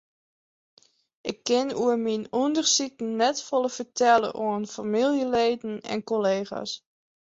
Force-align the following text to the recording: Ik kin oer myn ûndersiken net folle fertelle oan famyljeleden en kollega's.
Ik 1.31 1.37
kin 1.47 1.67
oer 1.83 1.97
myn 2.05 2.25
ûndersiken 2.43 3.09
net 3.21 3.37
folle 3.47 3.71
fertelle 3.77 4.29
oan 4.45 4.63
famyljeleden 4.75 5.75
en 5.93 5.99
kollega's. 6.09 6.71